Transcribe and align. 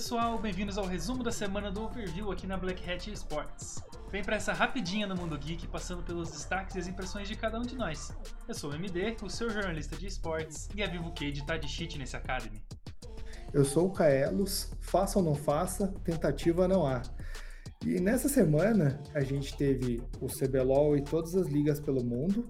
Pessoal, 0.00 0.38
bem-vindos 0.38 0.78
ao 0.78 0.86
resumo 0.86 1.22
da 1.22 1.30
semana 1.30 1.70
do 1.70 1.82
Overview 1.82 2.32
aqui 2.32 2.46
na 2.46 2.56
Black 2.56 2.90
Hat 2.90 3.12
Sports. 3.12 3.84
Vem 4.10 4.24
para 4.24 4.36
essa 4.36 4.50
rapidinha 4.50 5.06
no 5.06 5.14
Mundo 5.14 5.36
Geek, 5.36 5.68
passando 5.68 6.02
pelos 6.02 6.30
destaques 6.30 6.74
e 6.74 6.78
as 6.78 6.88
impressões 6.88 7.28
de 7.28 7.36
cada 7.36 7.58
um 7.58 7.62
de 7.62 7.76
nós. 7.76 8.10
Eu 8.48 8.54
sou 8.54 8.70
o 8.70 8.74
MD, 8.74 9.14
o 9.22 9.28
seu 9.28 9.50
jornalista 9.50 9.94
de 9.96 10.06
esportes, 10.06 10.70
e 10.74 10.82
a 10.82 10.86
Vivo 10.86 11.12
Cade 11.12 11.44
tá 11.44 11.58
de 11.58 11.68
cheat 11.68 11.98
nesse 11.98 12.16
Academy. 12.16 12.62
Eu 13.52 13.62
sou 13.62 13.88
o 13.88 13.92
Kaelos, 13.92 14.72
faça 14.80 15.18
ou 15.18 15.24
não 15.24 15.34
faça, 15.34 15.88
tentativa 16.02 16.66
não 16.66 16.86
há. 16.86 17.02
E 17.84 18.00
nessa 18.00 18.26
semana 18.26 19.02
a 19.12 19.20
gente 19.20 19.54
teve 19.54 20.02
o 20.18 20.28
CBLOL 20.28 20.96
e 20.96 21.02
todas 21.02 21.34
as 21.34 21.46
ligas 21.46 21.78
pelo 21.78 22.02
mundo, 22.02 22.48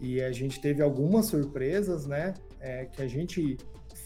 e 0.00 0.22
a 0.22 0.32
gente 0.32 0.62
teve 0.62 0.80
algumas 0.82 1.26
surpresas, 1.26 2.06
né? 2.06 2.32
É, 2.58 2.86
que 2.86 3.02
a 3.02 3.06
gente 3.06 3.58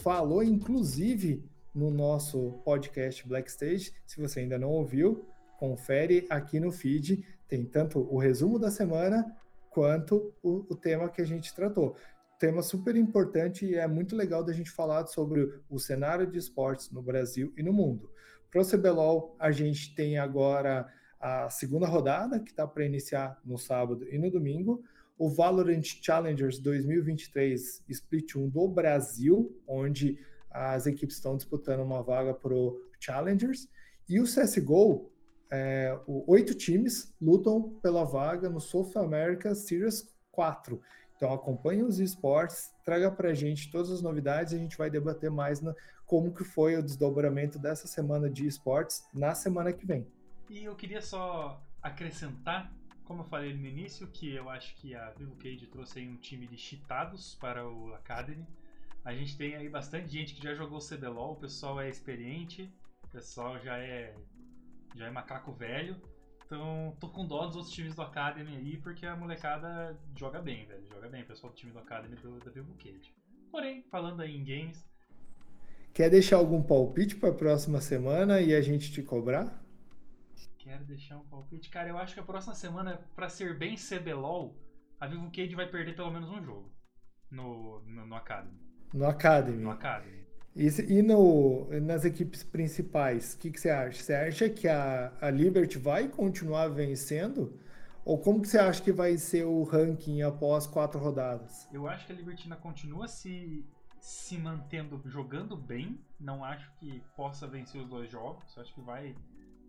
falou, 0.03 0.43
inclusive, 0.43 1.49
no 1.75 1.91
nosso 1.91 2.61
podcast 2.65 3.27
Black 3.27 3.51
Stage. 3.51 3.93
Se 4.07 4.21
você 4.21 4.41
ainda 4.41 4.59
não 4.59 4.71
ouviu, 4.71 5.27
confere 5.59 6.27
aqui 6.29 6.59
no 6.59 6.73
feed. 6.73 7.25
Tem 7.49 7.65
tanto 7.65 8.01
o 8.13 8.19
resumo 8.19 8.59
da 8.59 8.71
semana 8.71 9.37
quanto 9.71 10.35
o, 10.43 10.67
o 10.69 10.75
tema 10.75 11.09
que 11.09 11.23
a 11.23 11.27
gente 11.27 11.55
tratou. 11.55 11.97
Tema 12.39 12.63
super 12.63 12.97
importante 12.97 13.67
e 13.67 13.75
é 13.75 13.87
muito 13.87 14.17
legal 14.17 14.43
da 14.43 14.53
gente 14.53 14.71
falar 14.71 15.07
sobre 15.07 15.61
o 15.69 15.79
cenário 15.79 16.27
de 16.27 16.39
esportes 16.39 16.91
no 16.91 17.03
Brasil 17.03 17.53
e 17.57 17.63
no 17.63 17.73
mundo. 17.73 18.11
Para 18.51 18.63
o 18.63 18.65
CBLOL, 18.65 19.37
a 19.39 19.51
gente 19.51 19.95
tem 19.95 20.19
agora 20.19 20.91
a 21.21 21.51
segunda 21.51 21.87
rodada, 21.87 22.41
que 22.41 22.51
está 22.51 22.67
para 22.67 22.85
iniciar 22.85 23.39
no 23.45 23.59
sábado 23.59 24.07
e 24.11 24.19
no 24.19 24.31
domingo. 24.31 24.83
O 25.19 25.29
Valorant 25.29 25.85
Challengers 25.85 26.59
2023 26.59 27.85
Split 27.91 28.35
1 28.35 28.49
do 28.49 28.67
Brasil, 28.67 29.55
onde 29.69 30.19
as 30.51 30.87
equipes 30.87 31.17
estão 31.17 31.37
disputando 31.37 31.81
uma 31.81 32.03
vaga 32.03 32.35
para 32.35 32.55
o 32.55 32.81
Challengers. 32.99 33.69
E 34.09 34.21
o 34.21 34.25
CSGO, 34.25 35.11
é, 35.51 35.99
oito 36.07 36.55
times 36.55 37.15
lutam 37.21 37.79
pela 37.83 38.05
vaga 38.05 38.49
no 38.49 38.61
South 38.61 38.93
America 38.97 39.55
Series 39.55 40.09
4. 40.33 40.81
Então 41.17 41.33
acompanhe 41.33 41.83
os 41.83 41.99
esportes, 41.99 42.73
traga 42.85 43.11
para 43.11 43.29
a 43.29 43.35
gente 43.35 43.71
todas 43.71 43.91
as 43.91 44.01
novidades 44.01 44.53
e 44.53 44.57
a 44.57 44.59
gente 44.59 44.79
vai 44.79 44.89
debater 44.89 45.31
mais 45.31 45.61
na, 45.61 45.75
como 46.07 46.33
que 46.33 46.43
foi 46.43 46.77
o 46.77 46.83
desdobramento 46.83 47.59
dessa 47.59 47.87
semana 47.87 48.31
de 48.31 48.47
esportes 48.47 49.05
na 49.13 49.35
semana 49.35 49.73
que 49.73 49.85
vem. 49.85 50.07
E 50.49 50.65
eu 50.65 50.75
queria 50.75 51.03
só 51.03 51.63
acrescentar, 51.83 52.73
como 53.05 53.21
eu 53.21 53.25
falei 53.25 53.55
no 53.55 53.67
início, 53.67 54.07
que 54.09 54.35
eu 54.35 54.49
acho 54.49 54.75
que 54.77 54.95
a 54.95 55.11
Vivo 55.11 55.37
Cage 55.37 55.67
trouxe 55.67 56.01
um 56.01 56.17
time 56.17 56.47
de 56.47 56.57
cheatados 56.57 57.37
para 57.41 57.69
o 57.69 57.95
Academy. 57.95 58.47
A 59.05 59.15
gente 59.15 59.37
tem 59.37 59.57
aí 59.57 59.69
bastante 59.69 60.09
gente 60.09 60.35
que 60.35 60.43
já 60.43 60.55
jogou 60.55 60.79
CBLOL, 60.79 61.33
o 61.33 61.37
pessoal 61.37 61.81
é 61.81 61.89
experiente, 61.89 62.73
o 63.03 63.09
pessoal 63.09 63.59
já 63.59 63.79
é 63.79 64.15
já 64.95 65.07
é 65.07 65.11
macaco 65.11 65.53
velho. 65.53 65.97
Então, 66.45 66.97
tô 66.99 67.09
com 67.09 67.25
dó 67.25 67.47
dos 67.47 67.55
outros 67.55 67.73
times 67.73 67.95
do 67.95 68.03
Academy 68.03 68.57
aí, 68.57 68.77
porque 68.77 69.07
a 69.07 69.15
molecada 69.15 69.97
joga 70.17 70.41
bem, 70.41 70.67
velho. 70.67 70.85
Joga 70.93 71.09
bem, 71.09 71.23
o 71.23 71.27
pessoal 71.27 71.53
do 71.53 71.57
time 71.57 71.71
do 71.71 71.79
Academy 71.79 72.17
do, 72.17 72.41
da 72.41 72.51
Vivo 72.51 72.75
Cage. 72.75 73.15
Porém, 73.53 73.85
falando 73.85 74.21
aí 74.21 74.37
em 74.37 74.45
games. 74.45 74.85
Quer 75.95 76.11
deixar 76.11 76.37
algum 76.37 76.61
palpite 76.61 77.17
para 77.17 77.31
a 77.31 77.35
próxima 77.35 77.81
semana 77.81 78.41
e 78.41 78.53
a 78.53 78.61
gente 78.61 78.93
te 78.93 79.03
cobrar? 79.03 79.63
Quero 80.59 80.85
deixar 80.85 81.19
um 81.19 81.25
palpite. 81.25 81.71
Cara, 81.71 81.89
eu 81.89 81.99
acho 81.99 82.15
que 82.15 82.21
a 82.21 82.25
próxima 82.25 82.55
semana, 82.55 83.01
para 83.15 83.29
ser 83.29 83.57
bem 83.57 83.77
CBLOL, 83.77 84.57
a 84.99 85.07
Vivo 85.07 85.31
Cage 85.31 85.55
vai 85.55 85.69
perder 85.69 85.95
pelo 85.95 86.11
menos 86.11 86.29
um 86.29 86.43
jogo 86.43 86.71
no, 87.31 87.81
no, 87.83 88.07
no 88.07 88.15
Academy. 88.15 88.70
No 88.93 89.07
Academy. 89.07 89.63
No 89.63 89.71
Academy. 89.71 90.21
E, 90.55 90.67
e 90.67 91.03
no, 91.03 91.69
nas 91.81 92.05
equipes 92.05 92.43
principais, 92.43 93.35
o 93.35 93.39
que, 93.39 93.51
que, 93.51 93.61
você 93.61 93.71
acha? 93.71 94.03
Você 94.03 94.15
acha 94.15 94.51
que 94.51 94.67
a, 94.67 95.13
a 95.21 95.31
Liberty 95.31 95.79
vai 95.79 96.09
continuar 96.09 96.69
vencendo? 96.69 97.59
Ou 98.05 98.19
como 98.19 98.41
que 98.41 98.49
você 98.49 98.59
acha 98.59 98.83
que 98.83 98.91
vai 98.91 99.17
ser 99.17 99.45
o 99.45 99.63
ranking 99.63 100.23
após 100.23 100.67
quatro 100.67 100.99
rodadas? 100.99 101.69
Eu 101.73 101.87
acho 101.87 102.07
que 102.07 102.13
a 102.13 102.17
Libertina 102.17 102.57
continua 102.57 103.07
se, 103.07 103.65
se 104.01 104.37
mantendo, 104.39 105.01
jogando 105.05 105.57
bem. 105.57 106.01
Não 106.19 106.43
acho 106.43 106.71
que 106.79 107.01
possa 107.17 107.47
vencer 107.47 107.81
os 107.81 107.89
dois 107.89 108.11
jogos. 108.11 108.57
Eu 108.57 108.63
acho 108.63 108.75
que 108.75 108.81
vai, 108.81 109.15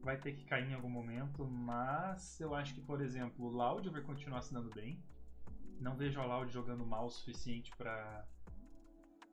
vai 0.04 0.18
ter 0.18 0.32
que 0.32 0.46
cair 0.46 0.72
em 0.72 0.74
algum 0.74 0.90
momento. 0.90 1.46
Mas 1.46 2.40
eu 2.40 2.56
acho 2.56 2.74
que, 2.74 2.82
por 2.82 3.02
exemplo, 3.02 3.46
o 3.46 3.50
Loud 3.50 3.88
vai 3.90 4.02
continuar 4.02 4.42
se 4.42 4.54
dando 4.54 4.74
bem. 4.74 5.00
Não 5.80 5.96
vejo 5.96 6.20
a 6.20 6.26
Loud 6.26 6.52
jogando 6.52 6.86
mal 6.86 7.06
o 7.06 7.10
suficiente 7.10 7.72
para 7.78 8.26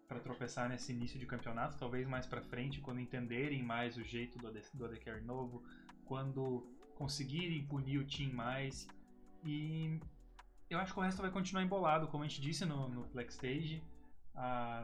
para 0.09 0.19
tropeçar 0.21 0.69
nesse 0.71 0.91
início 0.91 1.19
de 1.19 1.27
campeonato, 1.27 1.77
talvez 1.79 2.09
mais 2.09 2.27
para 2.27 2.41
frente, 2.41 2.81
quando 2.81 2.99
entenderem 2.99 3.63
mais 3.63 3.99
o 3.99 4.03
jeito 4.03 4.39
do, 4.39 4.49
AD, 4.49 4.63
ADCare 4.83 5.23
novo, 5.23 5.63
quando 6.07 6.67
conseguirem 6.97 7.67
punir 7.67 7.99
o 7.99 8.07
team 8.07 8.33
mais. 8.33 8.89
E 9.45 10.01
eu 10.71 10.79
acho 10.79 10.95
que 10.95 10.99
o 10.99 11.03
resto 11.03 11.21
vai 11.21 11.31
continuar 11.31 11.63
embolado, 11.63 12.09
como 12.09 12.25
a 12.25 12.27
gente 12.27 12.41
disse 12.41 12.65
no, 12.65 12.89
no 12.89 13.05
Black 13.09 13.31
Stage, 13.31 13.83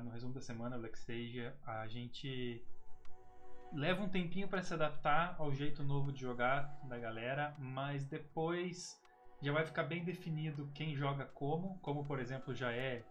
no 0.03 0.11
resumo 0.11 0.35
da 0.35 0.43
semana, 0.43 0.79
Black 0.79 0.99
Stage, 0.99 1.51
a 1.67 1.89
gente 1.89 2.63
leva 3.73 4.03
um 4.03 4.09
tempinho 4.09 4.47
para 4.47 4.63
se 4.63 4.75
adaptar 4.75 5.37
ao 5.39 5.53
jeito 5.53 5.83
novo 5.83 6.13
de 6.13 6.21
jogar 6.21 6.79
da 6.85 6.99
galera, 6.99 7.55
mas 7.59 8.05
depois 8.05 9.03
já 9.41 9.53
vai 9.53 9.65
ficar 9.65 9.85
bem 9.85 10.05
definido 10.05 10.71
quem 10.75 10.95
joga 10.95 11.25
como, 11.27 11.79
como 11.81 12.05
por 12.05 12.21
exemplo 12.21 12.55
já 12.55 12.73
é 12.73 13.05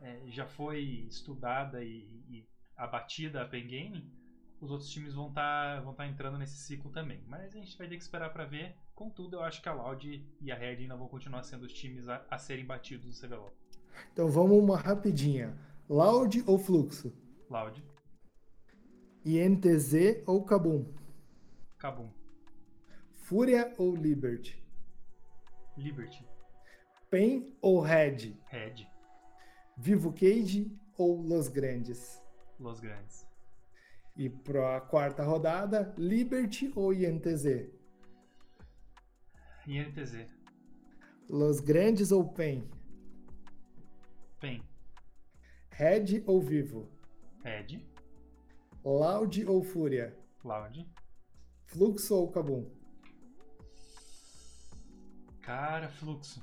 é, 0.00 0.22
já 0.26 0.46
foi 0.46 0.80
estudada 1.08 1.82
e, 1.82 2.08
e 2.28 2.48
abatida 2.76 3.42
a 3.42 3.48
Pen 3.48 3.66
Gaming, 3.66 4.12
os 4.60 4.70
outros 4.70 4.90
times 4.90 5.14
vão 5.14 5.28
estar 5.28 5.76
tá, 5.76 5.80
vão 5.82 5.94
tá 5.94 6.06
entrando 6.06 6.38
nesse 6.38 6.56
ciclo 6.56 6.90
também. 6.90 7.22
Mas 7.26 7.54
a 7.54 7.58
gente 7.58 7.76
vai 7.76 7.88
ter 7.88 7.96
que 7.96 8.02
esperar 8.02 8.32
para 8.32 8.44
ver. 8.44 8.74
Contudo, 8.94 9.36
eu 9.36 9.42
acho 9.42 9.60
que 9.60 9.68
a 9.68 9.74
Loud 9.74 10.26
e 10.40 10.52
a 10.52 10.56
Red 10.56 10.76
ainda 10.76 10.96
vão 10.96 11.08
continuar 11.08 11.42
sendo 11.42 11.64
os 11.64 11.72
times 11.72 12.08
a, 12.08 12.24
a 12.30 12.38
serem 12.38 12.64
batidos 12.64 13.06
do 13.06 13.26
CBLOL. 13.26 13.52
Então 14.12 14.28
vamos 14.28 14.58
uma 14.58 14.76
rapidinha. 14.76 15.56
Loud 15.88 16.42
ou 16.46 16.58
Fluxo? 16.58 17.12
Loud. 17.48 17.82
INTZ 19.24 20.22
ou 20.26 20.44
Kabum? 20.44 20.92
Kabum. 21.78 22.10
Fúria 23.12 23.74
ou 23.76 23.94
Liberty? 23.94 24.62
Liberty. 25.76 26.24
PEN 27.10 27.56
ou 27.60 27.80
Red? 27.80 28.34
Red. 28.46 28.95
Vivo 29.78 30.10
Cage 30.10 30.74
ou 30.96 31.20
Los 31.20 31.48
Grandes? 31.48 32.22
Los 32.58 32.80
Grandes. 32.80 33.26
E 34.16 34.30
para 34.30 34.78
a 34.78 34.80
quarta 34.80 35.22
rodada, 35.22 35.94
Liberty 35.98 36.72
ou 36.74 36.94
INTZ? 36.94 37.68
INTZ. 39.66 40.26
Los 41.28 41.60
Grandes 41.60 42.10
ou 42.10 42.26
PEN? 42.26 42.66
PEN. 44.40 44.62
Red 45.70 46.22
ou 46.26 46.40
Vivo? 46.40 46.88
Red. 47.44 47.84
Loud 48.82 49.44
ou 49.44 49.62
Fúria? 49.62 50.16
Loud. 50.42 50.88
Fluxo 51.66 52.14
ou 52.14 52.30
Kabum? 52.30 52.70
Cara, 55.42 55.90
fluxo. 55.90 56.40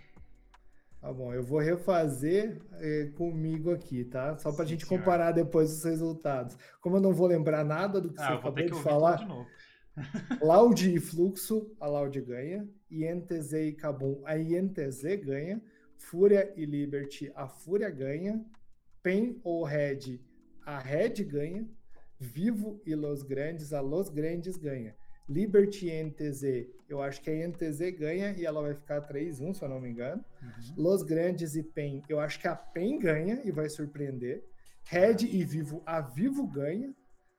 Tá 1.03 1.11
bom, 1.11 1.33
eu 1.33 1.43
vou 1.43 1.59
refazer 1.59 2.61
é, 2.79 3.07
comigo 3.17 3.71
aqui, 3.71 4.05
tá? 4.05 4.37
Só 4.37 4.53
para 4.53 4.63
a 4.63 4.65
gente 4.65 4.85
comparar 4.85 5.33
depois 5.33 5.69
os 5.69 5.83
resultados. 5.83 6.57
Como 6.79 6.95
eu 6.95 7.01
não 7.01 7.11
vou 7.11 7.27
lembrar 7.27 7.65
nada 7.65 7.99
do 7.99 8.09
que 8.09 8.21
ah, 8.21 8.27
você 8.27 8.33
acabou 8.35 8.65
de 8.65 8.81
falar, 8.81 9.17
de 9.17 10.41
Loud 10.41 10.79
e 10.95 11.01
Fluxo, 11.01 11.75
a 11.77 11.87
Loud 11.87 12.21
ganha. 12.21 12.65
INTZ 12.89 13.51
e 13.51 13.73
Kabum, 13.73 14.21
a 14.23 14.37
INTZ 14.37 15.03
ganha. 15.25 15.61
Fúria 15.97 16.53
e 16.55 16.65
Liberty, 16.65 17.29
a 17.35 17.49
Fúria 17.49 17.89
ganha. 17.89 18.41
PEN 19.01 19.41
ou 19.43 19.65
Red, 19.65 20.21
a 20.65 20.79
Red 20.79 21.25
ganha. 21.25 21.67
Vivo 22.17 22.81
e 22.85 22.95
Los 22.95 23.23
Grandes, 23.23 23.73
a 23.73 23.81
Los 23.81 24.07
Grandes 24.07 24.55
ganha. 24.55 24.95
Liberty 25.27 25.89
NTZ, 25.89 26.67
eu 26.89 27.01
acho 27.01 27.21
que 27.21 27.29
a 27.29 27.47
NTZ 27.47 27.91
ganha 27.97 28.33
e 28.33 28.45
ela 28.45 28.61
vai 28.61 28.73
ficar 28.73 29.01
3-1, 29.01 29.53
se 29.53 29.63
eu 29.63 29.69
não 29.69 29.79
me 29.79 29.89
engano. 29.89 30.23
Uhum. 30.41 30.73
Los 30.77 31.01
Grandes 31.01 31.55
e 31.55 31.63
PEN, 31.63 32.03
eu 32.09 32.19
acho 32.19 32.39
que 32.39 32.47
a 32.47 32.55
PEN 32.55 32.99
ganha 32.99 33.41
e 33.45 33.51
vai 33.51 33.69
surpreender. 33.69 34.43
Red 34.83 35.17
e 35.21 35.43
Vivo, 35.45 35.81
a 35.85 36.01
Vivo 36.01 36.45
ganha. 36.45 36.93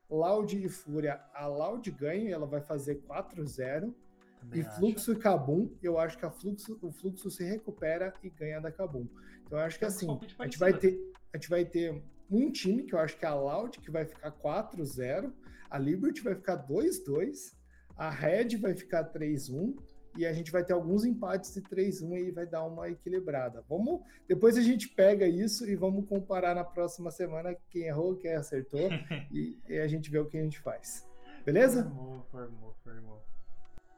Loud 0.08 0.56
e 0.56 0.68
Fúria, 0.68 1.20
a 1.34 1.46
Loud 1.46 1.90
ganha 1.90 2.30
e 2.30 2.32
ela 2.32 2.46
vai 2.46 2.60
fazer 2.60 3.02
4-0. 3.02 3.92
E 4.52 4.62
Fluxo 4.62 5.12
acho. 5.12 5.20
e 5.20 5.22
Kabum, 5.22 5.70
eu 5.82 5.98
acho 5.98 6.18
que 6.18 6.24
a 6.26 6.30
Fluxo, 6.30 6.78
o 6.82 6.92
Fluxo 6.92 7.30
se 7.30 7.44
recupera 7.44 8.12
e 8.22 8.28
ganha 8.28 8.60
da 8.60 8.70
Kabum. 8.70 9.06
Então 9.46 9.58
eu 9.58 9.64
acho 9.64 9.78
que 9.78 9.84
assim, 9.84 10.06
a 10.38 10.44
gente 10.44 10.58
vai 10.58 10.72
ter, 10.72 11.00
a 11.32 11.36
gente 11.36 11.48
vai 11.48 11.64
ter 11.64 12.02
um 12.30 12.50
time 12.50 12.82
que 12.82 12.94
eu 12.94 12.98
acho 12.98 13.16
que 13.18 13.24
é 13.24 13.28
a 13.28 13.34
Loud 13.34 13.78
que 13.78 13.90
vai 13.90 14.04
ficar 14.04 14.30
4-0, 14.32 15.32
a 15.70 15.78
Liberty 15.78 16.20
vai 16.20 16.34
ficar 16.34 16.66
2-2 16.66 17.54
a 17.96 18.10
Red 18.10 18.56
vai 18.56 18.74
ficar 18.74 19.12
3-1 19.12 19.76
e 20.16 20.24
a 20.24 20.32
gente 20.32 20.50
vai 20.50 20.64
ter 20.64 20.72
alguns 20.72 21.04
empates 21.04 21.52
de 21.52 21.60
3-1 21.60 22.28
e 22.28 22.30
vai 22.30 22.46
dar 22.46 22.64
uma 22.64 22.88
equilibrada. 22.88 23.64
Vamos, 23.68 24.00
depois 24.28 24.56
a 24.56 24.62
gente 24.62 24.88
pega 24.88 25.26
isso 25.26 25.68
e 25.68 25.74
vamos 25.74 26.08
comparar 26.08 26.54
na 26.54 26.64
próxima 26.64 27.10
semana 27.10 27.56
quem 27.70 27.82
errou, 27.82 28.16
quem 28.16 28.34
acertou 28.34 28.88
e, 29.32 29.58
e, 29.68 29.78
a 29.78 29.88
gente 29.88 30.10
vê 30.10 30.18
o 30.18 30.26
que 30.26 30.38
a 30.38 30.42
gente 30.42 30.60
faz. 30.60 31.08
Beleza? 31.44 31.84
Formou, 31.84 32.26
formou, 32.30 32.76
formou. 32.82 33.24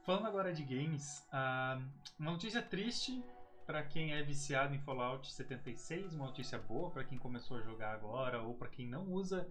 Falando 0.04 0.26
agora 0.26 0.52
de 0.52 0.62
games, 0.62 1.26
uh, 1.32 1.82
uma 2.18 2.32
notícia 2.32 2.62
triste 2.62 3.22
para 3.66 3.82
quem 3.82 4.14
é 4.14 4.22
viciado 4.22 4.74
em 4.74 4.78
Fallout 4.78 5.30
76, 5.32 6.14
uma 6.14 6.26
notícia 6.26 6.58
boa 6.58 6.90
para 6.90 7.04
quem 7.04 7.18
começou 7.18 7.56
a 7.56 7.60
jogar 7.62 7.92
agora 7.92 8.40
ou 8.40 8.54
para 8.54 8.68
quem 8.68 8.88
não 8.88 9.12
usa 9.12 9.48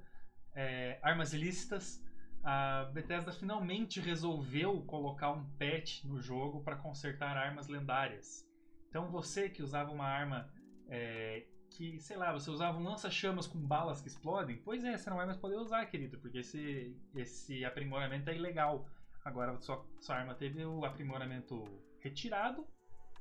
é, 0.56 0.98
armas 1.02 1.34
ilícitas. 1.34 2.02
A 2.46 2.84
Bethesda 2.94 3.32
finalmente 3.32 4.00
resolveu 4.00 4.80
colocar 4.84 5.32
um 5.32 5.44
patch 5.58 6.04
no 6.04 6.22
jogo 6.22 6.62
para 6.64 6.76
consertar 6.76 7.36
armas 7.36 7.68
lendárias. 7.68 8.48
Então 8.88 9.10
você 9.10 9.50
que 9.50 9.64
usava 9.64 9.92
uma 9.92 10.06
arma 10.06 10.48
é, 10.88 11.48
que, 11.72 12.00
sei 12.00 12.16
lá, 12.16 12.32
você 12.32 12.52
usava 12.52 12.78
um 12.78 12.84
lança-chamas 12.84 13.48
com 13.48 13.60
balas 13.60 14.00
que 14.00 14.08
explodem, 14.08 14.62
pois 14.64 14.86
é, 14.86 14.96
você 14.96 15.10
não 15.10 15.18
vai 15.18 15.26
mais 15.26 15.40
poder 15.40 15.56
usar, 15.56 15.84
querido, 15.88 16.20
porque 16.20 16.38
esse, 16.38 16.96
esse 17.16 17.66
aprimoramento 17.66 18.30
é 18.30 18.36
ilegal. 18.36 18.88
Agora 19.24 19.60
sua, 19.60 19.84
sua 20.00 20.18
arma 20.18 20.36
teve 20.36 20.64
o 20.64 20.86
aprimoramento 20.86 21.66
retirado 22.00 22.68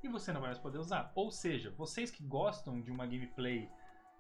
e 0.02 0.08
você 0.08 0.34
não 0.34 0.40
vai 0.42 0.50
mais 0.50 0.60
poder 0.60 0.76
usar. 0.76 1.10
Ou 1.14 1.30
seja, 1.30 1.70
vocês 1.70 2.10
que 2.10 2.22
gostam 2.22 2.82
de 2.82 2.90
uma 2.90 3.06
gameplay 3.06 3.70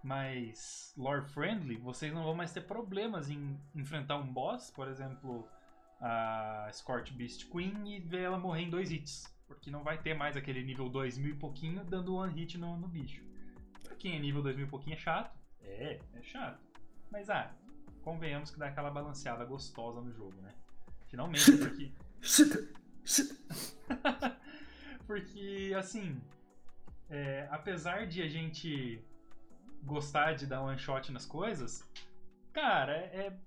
mais 0.04 0.92
lore-friendly, 0.98 1.76
vocês 1.76 2.12
não 2.12 2.22
vão 2.22 2.34
mais 2.34 2.52
ter 2.52 2.60
problemas 2.60 3.30
em 3.30 3.58
enfrentar 3.74 4.18
um 4.18 4.30
boss, 4.30 4.70
por 4.70 4.86
exemplo, 4.86 5.48
a 5.98 6.68
Scorch 6.72 7.12
Beast 7.14 7.50
Queen, 7.50 7.96
e 7.96 8.00
ver 8.00 8.24
ela 8.24 8.38
morrer 8.38 8.62
em 8.62 8.70
dois 8.70 8.90
hits. 8.90 9.34
Porque 9.46 9.70
não 9.70 9.82
vai 9.82 10.00
ter 10.00 10.14
mais 10.14 10.36
aquele 10.36 10.62
nível 10.62 10.90
2000 10.90 11.30
e 11.30 11.34
pouquinho 11.34 11.84
dando 11.84 12.14
one 12.14 12.32
hit 12.34 12.58
no, 12.58 12.76
no 12.76 12.86
bicho. 12.86 13.24
Pra 13.82 13.96
quem 13.96 14.14
é 14.14 14.18
nível 14.18 14.42
2000 14.42 14.66
e 14.66 14.68
pouquinho 14.68 14.94
é 14.94 14.98
chato. 14.98 15.34
É, 15.62 16.00
é 16.12 16.22
chato. 16.22 16.62
Mas 17.10 17.30
ah, 17.30 17.50
convenhamos 18.02 18.50
que 18.50 18.58
dá 18.58 18.66
aquela 18.66 18.90
balanceada 18.90 19.44
gostosa 19.44 20.02
no 20.02 20.12
jogo, 20.12 20.38
né? 20.42 20.54
Finalmente, 21.08 21.50
porque. 21.56 21.92
porque, 25.06 25.72
assim. 25.76 26.20
É, 27.08 27.48
apesar 27.50 28.06
de 28.06 28.22
a 28.22 28.28
gente 28.28 29.02
gostar 29.84 30.34
de 30.34 30.46
dar 30.46 30.62
one 30.62 30.78
shot 30.78 31.12
nas 31.12 31.26
coisas, 31.26 31.88
cara, 32.52 32.92
é, 32.92 33.26
é, 33.26 33.38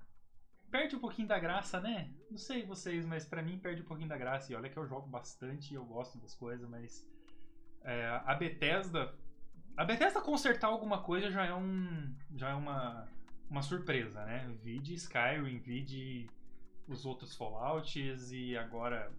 perde 0.70 0.96
um 0.96 1.00
pouquinho 1.00 1.28
da 1.28 1.40
graça, 1.40 1.80
né? 1.80 2.12
Não 2.30 2.38
sei 2.38 2.66
vocês, 2.66 3.06
mas 3.06 3.26
para 3.26 3.42
mim 3.42 3.58
perde 3.58 3.82
um 3.82 3.86
pouquinho 3.86 4.10
da 4.10 4.18
graça. 4.18 4.52
E 4.52 4.56
olha 4.56 4.70
que 4.70 4.78
eu 4.78 4.86
jogo 4.86 5.08
bastante 5.08 5.74
e 5.74 5.76
eu 5.76 5.86
gosto 5.86 6.18
das 6.20 6.34
coisas, 6.36 6.70
mas 6.70 7.08
é, 7.84 8.22
a 8.26 8.36
Bethesda, 8.36 9.14
a 9.76 9.86
Bethesda 9.86 10.22
consertar 10.22 10.68
alguma 10.68 11.02
coisa 11.02 11.32
já 11.32 11.46
é 11.46 11.54
um, 11.54 12.16
já 12.36 12.50
é 12.50 12.54
uma, 12.54 13.08
uma 13.50 13.62
surpresa, 13.62 14.26
né? 14.26 14.54
Vide 14.62 14.94
Skyrim, 14.94 15.60
vide 15.60 16.30
os 16.88 17.06
outros 17.06 17.36
Fallouts 17.36 18.32
e 18.32 18.58
agora 18.58 19.12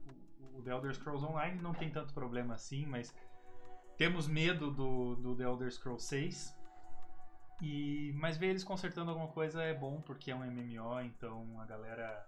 o, 0.54 0.62
The 0.62 0.70
Elder 0.70 0.94
Scrolls 0.94 1.24
Online 1.24 1.60
não 1.60 1.74
tem 1.74 1.90
tanto 1.90 2.12
problema 2.14 2.54
assim, 2.54 2.86
mas 2.86 3.14
temos 3.96 4.26
medo 4.26 4.70
do, 4.70 5.16
do 5.16 5.36
The 5.36 5.44
Elder 5.44 5.72
Scrolls 5.72 6.06
6 6.06 6.57
e, 7.60 8.12
mas 8.16 8.36
ver 8.36 8.48
eles 8.48 8.64
consertando 8.64 9.10
alguma 9.10 9.28
coisa 9.28 9.62
é 9.62 9.74
bom 9.74 10.00
porque 10.00 10.30
é 10.30 10.34
um 10.34 10.44
MMO, 10.44 11.00
então 11.02 11.60
a 11.60 11.66
galera 11.66 12.26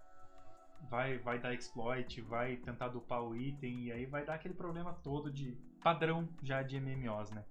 vai, 0.89 1.17
vai 1.19 1.39
dar 1.39 1.53
exploit, 1.53 2.21
vai 2.21 2.57
tentar 2.57 2.89
dupar 2.89 3.23
o 3.23 3.35
item 3.35 3.85
e 3.85 3.91
aí 3.91 4.05
vai 4.05 4.25
dar 4.25 4.35
aquele 4.35 4.53
problema 4.53 4.93
todo 4.93 5.31
de 5.31 5.57
padrão 5.81 6.27
já 6.41 6.61
de 6.61 6.79
MMOs, 6.79 7.31
né? 7.31 7.43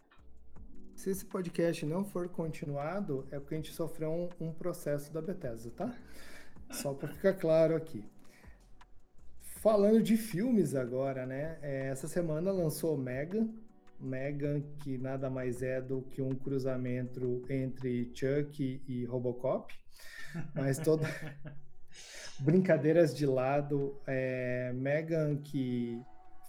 Se 0.95 1.11
esse 1.11 1.25
podcast 1.25 1.87
não 1.87 2.05
for 2.05 2.29
continuado, 2.29 3.27
é 3.31 3.39
porque 3.39 3.55
a 3.55 3.59
gente 3.59 3.73
sofreu 3.73 4.11
um, 4.11 4.49
um 4.49 4.53
processo 4.53 5.11
da 5.13 5.23
Bethesda, 5.23 5.71
tá? 5.71 5.95
Só 6.71 6.93
para 6.93 7.09
ficar 7.09 7.35
claro 7.35 7.75
aqui. 7.75 8.05
Falando 9.41 10.03
de 10.03 10.17
filmes 10.17 10.75
agora, 10.75 11.25
né? 11.25 11.59
É, 11.63 11.89
essa 11.89 12.07
semana 12.07 12.53
lançou 12.53 12.97
Mega, 12.99 13.49
Megan, 14.01 14.63
que 14.83 14.97
nada 14.99 15.29
mais 15.29 15.63
é 15.63 15.81
do 15.81 16.03
que 16.03 16.23
um 16.23 16.35
cruzamento 16.35 17.45
entre 17.49 18.11
Chuck 18.15 18.83
e 18.87 19.05
Robocop. 19.05 19.73
Mas 20.55 20.79
toda. 20.79 21.07
Brincadeiras 22.41 23.15
de 23.15 23.27
lado, 23.27 24.01
é, 24.07 24.73
Megan, 24.75 25.37
que 25.37 26.01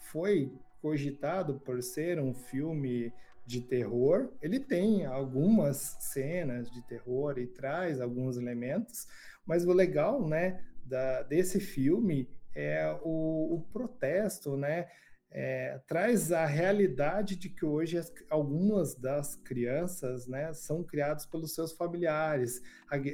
foi 0.04 0.52
cogitado 0.82 1.60
por 1.60 1.82
ser 1.84 2.20
um 2.20 2.34
filme 2.34 3.14
de 3.46 3.62
terror, 3.62 4.32
ele 4.42 4.60
tem 4.60 5.06
algumas 5.06 5.98
cenas 6.00 6.72
de 6.72 6.82
terror 6.84 7.38
e 7.38 7.48
traz 7.48 8.00
alguns 8.00 8.38
elementos, 8.38 9.08
mas 9.46 9.66
o 9.66 9.74
legal, 9.74 10.26
né, 10.28 10.64
da, 10.86 11.24
desse 11.24 11.60
filme 11.60 12.30
é 12.56 12.98
o, 13.04 13.56
o 13.56 13.66
protesto, 13.74 14.56
né, 14.56 14.88
é, 15.34 15.80
traz 15.88 16.32
a 16.34 16.46
realidade 16.46 17.38
de 17.38 17.50
que 17.50 17.66
hoje 17.66 17.98
as, 17.98 18.12
algumas 18.30 18.96
das 18.96 19.36
crianças 19.36 20.28
né, 20.28 20.54
são 20.54 20.84
criadas 20.84 21.26
pelos 21.26 21.56
seus 21.56 21.72
familiares, 21.72 22.62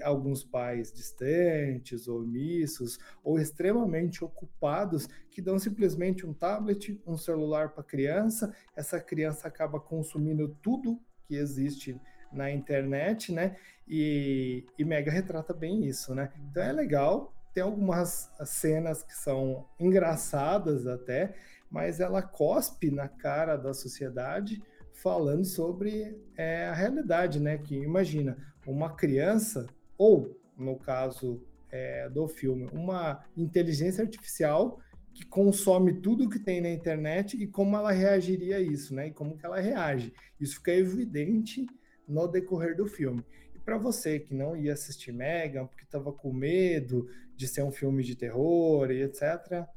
alguns 0.04 0.44
pais 0.44 0.92
distantes, 0.92 2.08
omissos 2.08 2.98
ou 3.24 3.40
extremamente 3.40 4.24
ocupados 4.24 5.08
que 5.30 5.42
dão 5.42 5.60
simplesmente 5.60 6.26
um 6.26 6.34
tablet, 6.34 7.00
um 7.06 7.18
celular 7.18 7.70
para 7.70 7.82
a 7.82 7.86
criança, 7.86 8.52
essa 8.76 9.00
criança 9.00 9.48
acaba 9.48 9.80
consumindo 9.80 10.58
tudo 10.64 11.00
que 11.28 11.36
existe 11.36 12.00
na 12.32 12.50
internet, 12.52 13.32
né? 13.32 13.56
E, 13.88 14.66
e 14.78 14.84
Mega 14.84 15.12
retrata 15.12 15.54
bem 15.54 15.86
isso, 15.86 16.14
né? 16.16 16.32
Então 16.50 16.64
é 16.64 16.72
legal, 16.72 17.34
tem 17.54 17.64
algumas 17.64 18.30
cenas 18.46 19.02
que 19.02 19.16
são 19.16 19.66
engraçadas 19.80 20.86
até, 20.86 21.34
mas 21.70 22.00
ela 22.00 22.22
cospe 22.22 22.90
na 22.90 23.08
cara 23.08 23.56
da 23.56 23.74
sociedade 23.74 24.62
falando 24.94 25.46
sobre 25.46 26.20
é, 26.36 26.66
a 26.68 26.74
realidade, 26.74 27.40
né? 27.40 27.58
Que 27.58 27.76
imagina 27.76 28.38
uma 28.66 28.96
criança 28.96 29.68
ou 29.98 30.40
no 30.58 30.78
caso 30.78 31.42
é, 31.72 32.10
do 32.10 32.28
filme 32.28 32.68
uma 32.72 33.24
inteligência 33.36 34.04
artificial 34.04 34.80
que 35.14 35.26
consome 35.26 35.94
tudo 35.94 36.30
que 36.30 36.40
tem 36.40 36.62
na 36.62 36.70
internet 36.70 37.42
e 37.42 37.48
como 37.48 37.76
ela 37.76 37.92
reagiria 37.92 38.58
a 38.58 38.62
isso, 38.62 38.94
né? 38.94 39.08
E 39.08 39.12
como 39.12 39.38
que 39.38 39.46
ela 39.46 39.60
reage. 39.60 40.14
Isso 40.40 40.56
fica 40.56 40.72
evidente 40.72 41.66
no 42.08 42.28
decorrer 42.28 42.76
do 42.76 42.86
filme. 42.86 43.24
E 43.56 43.60
para 43.60 43.78
você 43.78 44.20
que 44.20 44.34
não 44.34 44.56
ia 44.56 44.74
assistir 44.74 45.12
Megan 45.12 45.66
porque 45.66 45.84
estava 45.84 46.14
com 46.14 46.32
medo 46.32 47.10
de 47.36 47.48
ser 47.48 47.64
um 47.64 47.72
filme 47.72 48.04
de 48.04 48.16
terror 48.16 48.92
e 48.92 49.02
etc, 49.02 49.68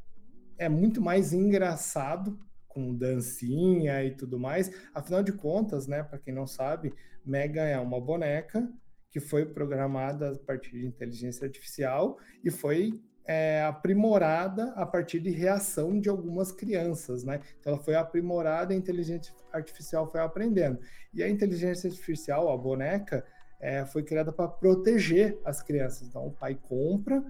é 0.61 0.69
muito 0.69 1.01
mais 1.01 1.33
engraçado 1.33 2.39
com 2.69 2.95
dancinha 2.95 4.05
e 4.05 4.15
tudo 4.15 4.39
mais. 4.39 4.71
Afinal 4.95 5.23
de 5.23 5.33
contas, 5.33 5.87
né, 5.87 6.03
para 6.03 6.19
quem 6.19 6.35
não 6.35 6.47
sabe, 6.47 6.95
Megan 7.25 7.65
é 7.65 7.79
uma 7.79 7.99
boneca 7.99 8.71
que 9.11 9.19
foi 9.19 9.47
programada 9.47 10.33
a 10.33 10.39
partir 10.39 10.73
de 10.73 10.87
inteligência 10.87 11.47
artificial 11.47 12.19
e 12.45 12.51
foi 12.51 13.01
é, 13.27 13.63
aprimorada 13.63 14.73
a 14.77 14.85
partir 14.85 15.19
de 15.19 15.31
reação 15.31 15.99
de 15.99 16.09
algumas 16.09 16.53
crianças, 16.53 17.25
né? 17.25 17.41
Então 17.59 17.73
ela 17.73 17.83
foi 17.83 17.95
aprimorada, 17.95 18.73
a 18.73 18.77
inteligência 18.77 19.33
artificial 19.53 20.07
foi 20.11 20.21
aprendendo. 20.21 20.79
E 21.13 21.23
a 21.23 21.29
inteligência 21.29 21.89
artificial, 21.89 22.53
a 22.53 22.57
boneca, 22.57 23.25
é, 23.61 23.85
foi 23.87 24.03
criada 24.03 24.33
para 24.33 24.49
proteger 24.49 25.39
as 25.45 25.63
crianças. 25.63 26.09
Então 26.09 26.27
o 26.27 26.33
pai 26.33 26.55
compra 26.55 27.25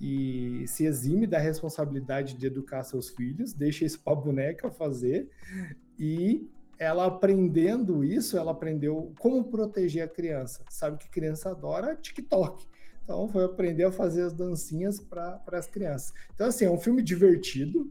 e 0.00 0.64
se 0.66 0.84
exime 0.84 1.26
da 1.26 1.38
responsabilidade 1.38 2.34
de 2.34 2.46
educar 2.46 2.82
seus 2.82 3.08
filhos, 3.08 3.52
deixa 3.52 3.84
isso 3.84 4.00
para 4.00 4.12
a 4.12 4.16
boneca 4.16 4.70
fazer 4.70 5.28
e 5.98 6.48
ela 6.78 7.06
aprendendo 7.06 8.04
isso, 8.04 8.36
ela 8.36 8.52
aprendeu 8.52 9.14
como 9.18 9.44
proteger 9.44 10.04
a 10.04 10.08
criança. 10.08 10.62
Sabe 10.68 10.98
que 10.98 11.08
criança 11.08 11.50
adora 11.50 11.96
TikTok. 11.96 12.66
Então 13.02 13.28
foi 13.28 13.44
aprender 13.44 13.84
a 13.84 13.92
fazer 13.92 14.22
as 14.22 14.34
dancinhas 14.34 15.00
para 15.00 15.40
as 15.52 15.66
crianças. 15.66 16.12
Então 16.34 16.46
assim, 16.48 16.66
é 16.66 16.70
um 16.70 16.78
filme 16.78 17.02
divertido 17.02 17.90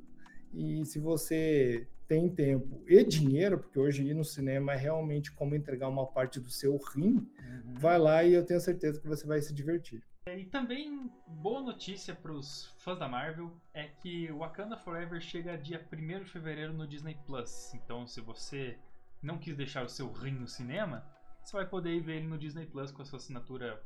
e 0.53 0.85
se 0.85 0.99
você 0.99 1.87
tem 2.07 2.29
tempo 2.29 2.83
e 2.87 3.03
dinheiro, 3.03 3.57
porque 3.57 3.79
hoje 3.79 4.03
ir 4.03 4.13
no 4.13 4.23
cinema 4.23 4.73
é 4.73 4.77
realmente 4.77 5.31
como 5.31 5.55
entregar 5.55 5.87
uma 5.87 6.05
parte 6.05 6.39
do 6.39 6.51
seu 6.51 6.77
rim, 6.77 7.15
uhum. 7.15 7.73
vai 7.79 7.97
lá 7.97 8.23
e 8.23 8.33
eu 8.33 8.45
tenho 8.45 8.59
certeza 8.59 8.99
que 8.99 9.07
você 9.07 9.25
vai 9.25 9.41
se 9.41 9.51
divertir. 9.53 10.03
É, 10.27 10.39
e 10.39 10.45
também, 10.45 11.11
boa 11.27 11.61
notícia 11.61 12.15
para 12.15 12.31
os 12.31 12.73
fãs 12.79 12.97
da 12.97 13.07
Marvel 13.07 13.55
é 13.71 13.87
que 13.87 14.31
Wakanda 14.31 14.75
Forever 14.75 15.21
chega 15.21 15.55
dia 15.55 15.87
1 15.93 16.23
de 16.23 16.31
fevereiro 16.31 16.73
no 16.73 16.87
Disney 16.87 17.15
Plus. 17.27 17.71
Então, 17.75 18.07
se 18.07 18.21
você 18.21 18.79
não 19.21 19.37
quis 19.37 19.55
deixar 19.55 19.85
o 19.85 19.89
seu 19.89 20.11
rim 20.11 20.31
no 20.31 20.47
cinema, 20.47 21.05
você 21.43 21.55
vai 21.55 21.67
poder 21.67 22.01
ver 22.01 22.17
ele 22.17 22.27
no 22.27 22.39
Disney 22.39 22.65
Plus 22.65 22.91
com 22.91 23.03
a 23.03 23.05
sua 23.05 23.17
assinatura 23.17 23.79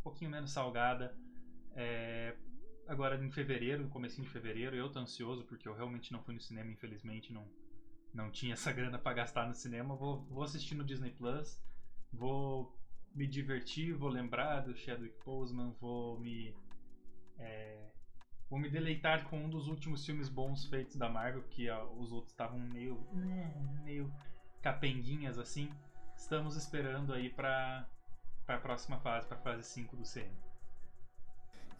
um 0.00 0.02
pouquinho 0.02 0.32
menos 0.32 0.50
salgada. 0.50 1.16
É, 1.76 2.34
agora 2.88 3.24
em 3.24 3.30
fevereiro, 3.30 3.84
no 3.84 3.88
começo 3.88 4.20
de 4.20 4.28
fevereiro, 4.28 4.74
eu 4.74 4.90
tô 4.90 4.98
ansioso 4.98 5.44
porque 5.44 5.68
eu 5.68 5.76
realmente 5.76 6.12
não 6.12 6.24
fui 6.24 6.34
no 6.34 6.40
cinema, 6.40 6.72
infelizmente 6.72 7.32
não, 7.32 7.48
não 8.12 8.32
tinha 8.32 8.54
essa 8.54 8.72
grana 8.72 8.98
para 8.98 9.14
gastar 9.14 9.46
no 9.46 9.54
cinema. 9.54 9.94
Vou, 9.94 10.24
vou 10.24 10.42
assistir 10.42 10.74
no 10.74 10.82
Disney 10.82 11.12
Plus, 11.12 11.62
vou 12.12 12.76
me 13.14 13.26
divertir, 13.26 13.94
vou 13.94 14.08
lembrar 14.08 14.60
do 14.60 14.74
Chadwick 14.76 15.16
Boseman, 15.24 15.74
vou 15.80 16.18
me 16.18 16.54
é, 17.38 17.78
vou 18.50 18.58
me 18.58 18.68
deleitar 18.68 19.28
com 19.28 19.38
um 19.38 19.48
dos 19.48 19.68
últimos 19.68 20.04
filmes 20.04 20.28
bons 20.28 20.66
feitos 20.66 20.96
da 20.96 21.08
Marvel, 21.08 21.42
que 21.44 21.68
ó, 21.70 21.86
os 21.94 22.12
outros 22.12 22.32
estavam 22.32 22.58
meio, 22.58 22.98
né, 23.12 23.54
meio 23.84 24.12
capenguinhas 24.62 25.38
assim. 25.38 25.70
Estamos 26.16 26.56
esperando 26.56 27.12
aí 27.12 27.30
para 27.30 27.88
a 28.46 28.58
próxima 28.58 28.98
fase, 28.98 29.26
para 29.26 29.36
a 29.36 29.40
fase 29.40 29.64
5 29.64 29.96
do 29.96 30.04
CM. 30.04 30.30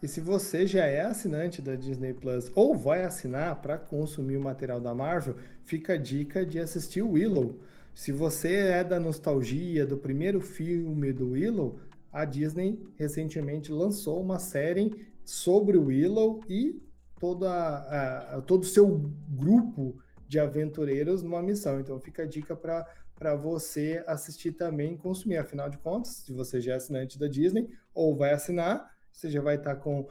E 0.03 0.07
se 0.07 0.19
você 0.19 0.67
já 0.67 0.85
é 0.85 1.01
assinante 1.01 1.61
da 1.61 1.75
Disney 1.75 2.13
Plus 2.13 2.51
ou 2.53 2.77
vai 2.77 3.03
assinar 3.03 3.55
para 3.61 3.77
consumir 3.77 4.37
o 4.37 4.41
material 4.41 4.79
da 4.79 4.93
Marvel, 4.93 5.37
fica 5.63 5.93
a 5.93 5.97
dica 5.97 6.45
de 6.45 6.59
assistir 6.59 7.01
Willow. 7.01 7.59
Se 7.95 8.11
você 8.11 8.55
é 8.55 8.83
da 8.83 8.99
nostalgia 8.99 9.87
do 9.87 9.97
primeiro 9.97 10.41
filme 10.41 11.13
do 11.13 11.29
Willow, 11.29 11.79
a 12.11 12.25
Disney 12.25 12.77
recentemente 12.97 13.71
lançou 13.71 14.21
uma 14.21 14.37
série 14.37 15.07
sobre 15.23 15.77
o 15.77 15.85
Willow 15.85 16.41
e 16.49 16.83
toda 17.17 17.49
a, 17.49 18.35
a, 18.35 18.41
todo 18.41 18.63
o 18.63 18.67
seu 18.67 19.09
grupo 19.29 19.97
de 20.27 20.37
aventureiros 20.37 21.23
numa 21.23 21.41
missão. 21.41 21.79
Então 21.79 21.97
fica 21.97 22.23
a 22.23 22.27
dica 22.27 22.53
para 22.53 23.33
você 23.35 24.03
assistir 24.05 24.51
também 24.51 24.95
e 24.95 24.97
consumir. 24.97 25.37
Afinal 25.37 25.69
de 25.69 25.77
contas, 25.77 26.17
se 26.17 26.33
você 26.33 26.59
já 26.59 26.73
é 26.73 26.75
assinante 26.75 27.17
da 27.17 27.29
Disney 27.29 27.69
ou 27.93 28.13
vai 28.13 28.33
assinar, 28.33 28.93
você 29.09 29.31
já 29.31 29.41
vai 29.41 29.55
estar 29.55 29.77
com, 29.77 30.05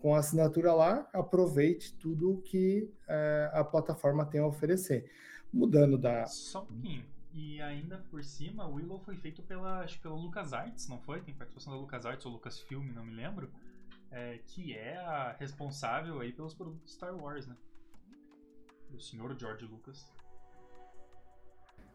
com 0.00 0.12
a 0.12 0.18
assinatura 0.18 0.74
lá, 0.74 1.08
aproveite 1.12 1.94
tudo 1.94 2.42
que 2.44 2.90
é, 3.08 3.48
a 3.52 3.62
plataforma 3.62 4.26
tem 4.26 4.40
a 4.40 4.46
oferecer. 4.46 5.08
Mudando 5.52 5.96
da. 5.96 6.26
Só 6.26 6.62
um 6.62 6.66
pouquinho. 6.66 7.11
E 7.34 7.62
ainda 7.62 7.98
por 8.10 8.22
cima, 8.22 8.66
o 8.66 8.74
Willow 8.74 8.98
foi 8.98 9.16
feito 9.16 9.42
pela, 9.42 9.80
acho, 9.80 9.98
pela 10.00 10.14
LucasArts, 10.14 10.86
não 10.88 10.98
foi? 11.00 11.22
Tem 11.22 11.34
participação 11.34 11.72
da 11.72 11.78
LucasArts 11.78 12.26
ou 12.26 12.32
Lucasfilm, 12.32 12.92
não 12.92 13.04
me 13.04 13.14
lembro. 13.14 13.50
É, 14.10 14.38
que 14.46 14.74
é 14.74 14.96
a 14.98 15.34
responsável 15.40 16.20
aí 16.20 16.32
pelos 16.32 16.52
produtos 16.52 16.92
Star 16.92 17.16
Wars, 17.16 17.46
né? 17.46 17.56
O 18.94 19.00
senhor 19.00 19.34
George 19.38 19.64
Lucas. 19.64 20.06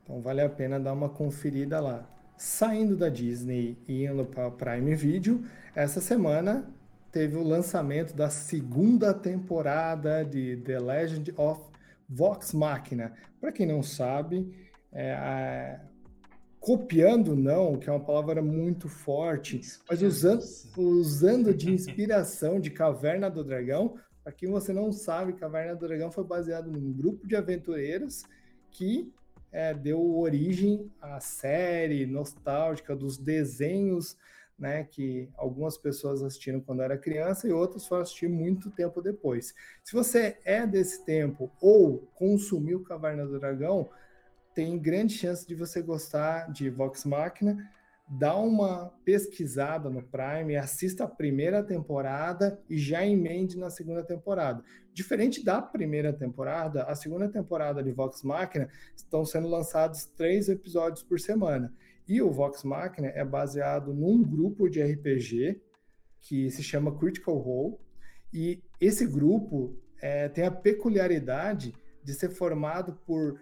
Então 0.03 0.19
vale 0.21 0.41
a 0.41 0.49
pena 0.49 0.79
dar 0.79 0.93
uma 0.93 1.09
conferida 1.09 1.79
lá. 1.79 2.09
Saindo 2.35 2.95
da 2.95 3.09
Disney 3.09 3.77
e 3.87 4.05
indo 4.05 4.25
para 4.25 4.49
Prime 4.49 4.95
Video, 4.95 5.45
essa 5.75 6.01
semana 6.01 6.67
teve 7.11 7.35
o 7.35 7.43
lançamento 7.43 8.15
da 8.15 8.29
segunda 8.29 9.13
temporada 9.13 10.23
de 10.23 10.57
The 10.57 10.79
Legend 10.79 11.33
of 11.37 11.61
Vox 12.09 12.53
Machina. 12.53 13.13
Para 13.39 13.51
quem 13.51 13.65
não 13.65 13.83
sabe, 13.83 14.66
é, 14.99 15.79
copiando 16.59 17.35
não, 17.35 17.77
que 17.77 17.87
é 17.87 17.93
uma 17.93 18.03
palavra 18.03 18.41
muito 18.41 18.89
forte, 18.89 19.61
mas 19.87 20.01
usando, 20.01 20.43
usando 20.75 21.53
de 21.53 21.71
inspiração 21.71 22.59
de 22.59 22.71
Caverna 22.71 23.29
do 23.29 23.43
Dragão. 23.43 23.95
Para 24.23 24.33
quem 24.33 24.49
você 24.49 24.73
não 24.73 24.91
sabe, 24.91 25.33
Caverna 25.33 25.75
do 25.75 25.87
Dragão 25.87 26.11
foi 26.11 26.23
baseado 26.23 26.71
num 26.71 26.91
grupo 26.91 27.27
de 27.27 27.35
aventureiros 27.35 28.23
que 28.71 29.13
é, 29.51 29.73
deu 29.73 30.17
origem 30.17 30.91
à 30.99 31.19
série 31.19 32.05
nostálgica 32.07 32.95
dos 32.95 33.17
desenhos, 33.17 34.17
né, 34.57 34.83
que 34.83 35.29
algumas 35.35 35.77
pessoas 35.77 36.23
assistiram 36.23 36.59
quando 36.59 36.81
era 36.81 36.97
criança 36.97 37.47
e 37.47 37.51
outras 37.51 37.85
foram 37.85 38.01
assistir 38.01 38.27
muito 38.27 38.71
tempo 38.71 38.99
depois. 38.99 39.53
Se 39.83 39.93
você 39.93 40.39
é 40.43 40.65
desse 40.65 41.05
tempo 41.05 41.51
ou 41.61 41.99
consumiu 42.15 42.83
Caverna 42.83 43.27
do 43.27 43.39
Dragão, 43.39 43.87
tem 44.57 44.75
grande 44.79 45.13
chance 45.13 45.45
de 45.45 45.53
você 45.53 45.83
gostar 45.83 46.51
de 46.51 46.67
Vox 46.67 47.05
Machina 47.05 47.69
dá 48.09 48.35
uma 48.35 48.91
pesquisada 49.05 49.87
no 49.87 50.01
Prime, 50.01 50.55
assista 50.55 51.03
a 51.03 51.07
primeira 51.07 51.61
temporada 51.61 52.59
e 52.67 52.75
já 52.75 53.05
emende 53.05 53.55
na 53.55 53.69
segunda 53.69 54.03
temporada. 54.03 54.63
Diferente 54.91 55.45
da 55.45 55.61
primeira 55.61 56.11
temporada, 56.11 56.85
a 56.85 56.95
segunda 56.95 57.29
temporada 57.29 57.83
de 57.83 57.91
Vox 57.91 58.23
Machina 58.23 58.67
estão 58.95 59.23
sendo 59.23 59.47
lançados 59.47 60.05
três 60.05 60.49
episódios 60.49 61.03
por 61.03 61.19
semana. 61.19 61.71
E 62.07 62.19
o 62.19 62.31
Vox 62.31 62.63
Machina 62.63 63.09
é 63.09 63.23
baseado 63.23 63.93
num 63.93 64.23
grupo 64.23 64.67
de 64.67 64.81
RPG 64.81 65.61
que 66.19 66.49
se 66.49 66.63
chama 66.63 66.97
Critical 66.97 67.37
Role. 67.37 67.75
E 68.33 68.63
esse 68.81 69.05
grupo 69.05 69.77
é, 70.01 70.27
tem 70.29 70.45
a 70.47 70.51
peculiaridade 70.51 71.75
de 72.03 72.13
ser 72.15 72.29
formado 72.29 72.97
por 73.05 73.39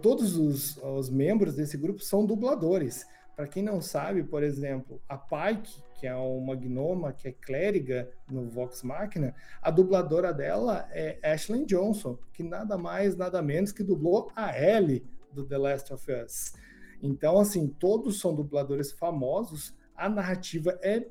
todos 0.00 0.36
os, 0.36 0.76
os 0.78 1.10
membros 1.10 1.54
desse 1.54 1.76
grupo 1.76 2.00
são 2.00 2.24
dubladores. 2.24 3.06
Para 3.34 3.48
quem 3.48 3.62
não 3.62 3.80
sabe, 3.80 4.22
por 4.22 4.42
exemplo, 4.42 5.00
a 5.08 5.16
Pike, 5.16 5.82
que 5.98 6.06
é 6.06 6.14
uma 6.14 6.54
gnoma, 6.54 7.12
que 7.12 7.28
é 7.28 7.32
clériga 7.32 8.10
no 8.30 8.48
Vox 8.48 8.82
Machina, 8.82 9.34
a 9.60 9.70
dubladora 9.70 10.32
dela 10.34 10.88
é 10.92 11.18
Ashley 11.22 11.64
Johnson, 11.64 12.18
que 12.32 12.42
nada 12.42 12.76
mais, 12.76 13.16
nada 13.16 13.40
menos 13.40 13.72
que 13.72 13.82
dublou 13.82 14.30
a 14.34 14.58
Ellie 14.58 15.04
do 15.32 15.44
The 15.44 15.58
Last 15.58 15.92
of 15.92 16.12
Us. 16.12 16.54
Então, 17.02 17.38
assim, 17.38 17.68
todos 17.68 18.20
são 18.20 18.34
dubladores 18.34 18.92
famosos, 18.92 19.74
a 19.96 20.08
narrativa 20.08 20.78
é 20.82 21.06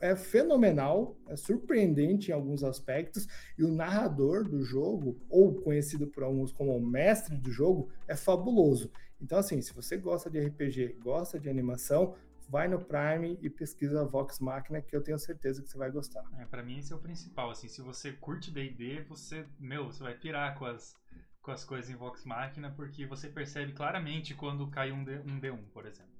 é 0.00 0.14
fenomenal, 0.14 1.16
é 1.26 1.36
surpreendente 1.36 2.30
em 2.30 2.34
alguns 2.34 2.62
aspectos, 2.62 3.26
e 3.56 3.64
o 3.64 3.72
narrador 3.72 4.44
do 4.44 4.62
jogo, 4.62 5.20
ou 5.28 5.54
conhecido 5.54 6.06
por 6.06 6.22
alguns 6.22 6.52
como 6.52 6.76
o 6.76 6.84
mestre 6.84 7.36
do 7.36 7.50
jogo, 7.50 7.90
é 8.06 8.16
fabuloso. 8.16 8.90
Então, 9.20 9.38
assim, 9.38 9.60
se 9.60 9.72
você 9.72 9.96
gosta 9.96 10.30
de 10.30 10.38
RPG, 10.38 10.98
gosta 11.00 11.40
de 11.40 11.48
animação, 11.48 12.14
vai 12.48 12.66
no 12.66 12.80
Prime 12.80 13.38
e 13.42 13.50
pesquisa 13.50 14.04
Vox 14.04 14.38
Machina, 14.38 14.80
que 14.80 14.96
eu 14.96 15.02
tenho 15.02 15.18
certeza 15.18 15.62
que 15.62 15.68
você 15.68 15.76
vai 15.76 15.90
gostar. 15.90 16.24
É, 16.38 16.44
para 16.46 16.62
mim 16.62 16.78
esse 16.78 16.92
é 16.92 16.96
o 16.96 16.98
principal, 16.98 17.50
assim, 17.50 17.68
se 17.68 17.82
você 17.82 18.12
curte 18.12 18.50
D&D, 18.50 19.02
você, 19.02 19.46
meu, 19.58 19.86
você 19.86 20.02
vai 20.02 20.14
pirar 20.14 20.58
com 20.58 20.64
as, 20.64 20.96
com 21.42 21.50
as 21.50 21.64
coisas 21.64 21.90
em 21.90 21.96
Vox 21.96 22.24
Machina, 22.24 22.70
porque 22.70 23.06
você 23.06 23.28
percebe 23.28 23.72
claramente 23.72 24.34
quando 24.34 24.68
cai 24.68 24.92
um, 24.92 25.04
D, 25.04 25.18
um 25.18 25.38
D1, 25.38 25.58
por 25.72 25.84
exemplo, 25.84 26.17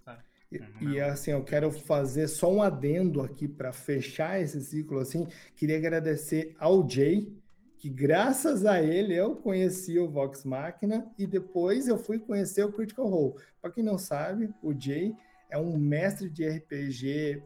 E, 0.50 0.60
e, 0.80 1.00
assim, 1.00 1.30
eu 1.30 1.44
quero 1.44 1.70
fazer 1.70 2.26
só 2.26 2.50
um 2.50 2.62
adendo 2.62 3.20
aqui 3.20 3.46
para 3.46 3.72
fechar 3.72 4.40
esse 4.40 4.60
ciclo 4.62 4.98
assim. 4.98 5.26
Queria 5.54 5.76
agradecer 5.76 6.54
ao 6.58 6.88
Jay, 6.88 7.30
que 7.76 7.90
graças 7.90 8.64
a 8.64 8.82
ele 8.82 9.14
eu 9.14 9.36
conheci 9.36 9.98
o 9.98 10.08
Vox 10.08 10.44
Machina 10.44 11.06
e 11.18 11.26
depois 11.26 11.86
eu 11.86 11.98
fui 11.98 12.18
conhecer 12.18 12.64
o 12.64 12.72
Critical 12.72 13.06
Role. 13.06 13.34
Para 13.60 13.70
quem 13.70 13.84
não 13.84 13.98
sabe, 13.98 14.52
o 14.62 14.72
Jay 14.72 15.14
é 15.50 15.58
um 15.58 15.76
mestre 15.76 16.30
de 16.30 16.48
RPG, 16.48 17.42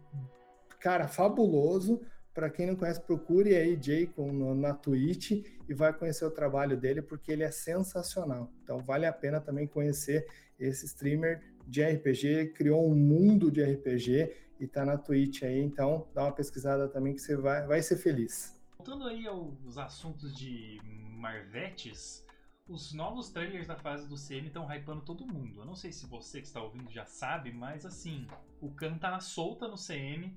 cara, 0.78 1.08
fabuloso. 1.08 2.00
Para 2.32 2.48
quem 2.48 2.66
não 2.66 2.76
conhece, 2.76 3.00
procure 3.00 3.54
aí 3.54 3.78
Jay 3.80 4.06
com, 4.06 4.54
na 4.54 4.72
Twitch 4.72 5.32
e 5.68 5.74
vai 5.74 5.92
conhecer 5.92 6.24
o 6.24 6.30
trabalho 6.30 6.78
dele, 6.78 7.02
porque 7.02 7.30
ele 7.30 7.42
é 7.42 7.50
sensacional. 7.50 8.50
Então 8.62 8.78
vale 8.78 9.04
a 9.04 9.12
pena 9.12 9.38
também 9.38 9.66
conhecer 9.66 10.26
esse 10.58 10.86
streamer 10.86 11.42
de 11.66 11.82
RPG, 11.82 12.52
criou 12.54 12.90
um 12.90 12.94
mundo 12.94 13.50
de 13.50 13.62
RPG 13.62 14.32
e 14.60 14.66
tá 14.66 14.84
na 14.84 14.96
Twitch 14.96 15.42
aí, 15.42 15.60
então 15.60 16.06
dá 16.14 16.24
uma 16.24 16.32
pesquisada 16.32 16.88
também 16.88 17.14
que 17.14 17.20
você 17.20 17.36
vai, 17.36 17.66
vai 17.66 17.82
ser 17.82 17.96
feliz. 17.96 18.60
Voltando 18.78 19.06
aí 19.06 19.26
aos 19.26 19.78
assuntos 19.78 20.36
de 20.36 20.80
Marvetes, 20.84 22.26
os 22.68 22.92
novos 22.92 23.30
trailers 23.30 23.66
da 23.66 23.76
fase 23.76 24.08
do 24.08 24.16
CM 24.16 24.46
estão 24.46 24.66
hypando 24.72 25.02
todo 25.02 25.26
mundo. 25.26 25.60
Eu 25.60 25.64
não 25.64 25.74
sei 25.74 25.92
se 25.92 26.06
você 26.06 26.40
que 26.40 26.46
está 26.46 26.62
ouvindo 26.62 26.90
já 26.90 27.04
sabe, 27.04 27.52
mas 27.52 27.84
assim, 27.84 28.26
o 28.60 28.70
Khan 28.72 28.98
tá 28.98 29.10
na 29.10 29.20
solta 29.20 29.68
no 29.68 29.76
CM. 29.76 30.36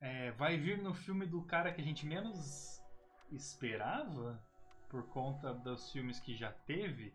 É, 0.00 0.32
vai 0.32 0.58
vir 0.58 0.82
no 0.82 0.92
filme 0.92 1.26
do 1.26 1.42
cara 1.42 1.72
que 1.72 1.80
a 1.80 1.84
gente 1.84 2.04
menos 2.06 2.82
esperava, 3.32 4.42
por 4.88 5.08
conta 5.08 5.52
dos 5.54 5.90
filmes 5.90 6.20
que 6.20 6.36
já 6.36 6.52
teve, 6.52 7.14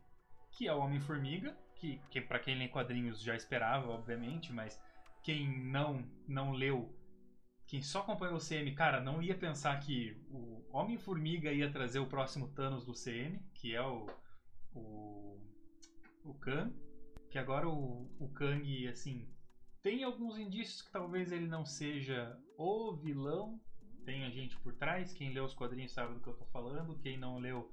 que 0.60 0.68
é 0.68 0.74
o 0.74 0.80
Homem-Formiga 0.80 1.56
que, 1.76 2.02
que 2.10 2.20
para 2.20 2.38
quem 2.38 2.58
lê 2.58 2.68
quadrinhos 2.68 3.22
já 3.22 3.34
esperava, 3.34 3.88
obviamente, 3.88 4.52
mas 4.52 4.78
quem 5.24 5.48
não 5.64 6.06
não 6.28 6.52
leu, 6.52 6.94
quem 7.66 7.82
só 7.82 8.00
acompanhou 8.00 8.36
o 8.36 8.46
CM, 8.46 8.70
cara, 8.76 9.00
não 9.00 9.22
ia 9.22 9.38
pensar 9.38 9.80
que 9.80 10.22
o 10.30 10.62
Homem-Formiga 10.70 11.50
ia 11.54 11.72
trazer 11.72 12.00
o 12.00 12.08
próximo 12.08 12.50
Thanos 12.50 12.86
do 12.86 12.92
CM, 12.92 13.40
que 13.54 13.74
é 13.74 13.82
o 13.82 14.06
o, 14.76 15.40
o 16.26 16.34
Kang, 16.34 16.76
que 17.32 17.40
agora 17.40 17.70
o, 17.70 18.12
o 18.20 18.28
Kang, 18.28 18.86
assim, 18.90 19.26
tem 19.82 20.04
alguns 20.04 20.38
indícios 20.38 20.82
que 20.82 20.92
talvez 20.92 21.32
ele 21.32 21.48
não 21.48 21.66
seja 21.66 22.38
o 22.58 22.94
vilão, 22.98 23.62
tem 24.04 24.26
a 24.26 24.30
gente 24.30 24.58
por 24.58 24.74
trás, 24.74 25.14
quem 25.14 25.32
leu 25.32 25.46
os 25.46 25.54
quadrinhos 25.54 25.94
sabe 25.94 26.16
do 26.16 26.20
que 26.20 26.28
eu 26.28 26.36
tô 26.36 26.46
falando, 26.48 27.00
quem 27.00 27.18
não 27.18 27.40
leu, 27.40 27.72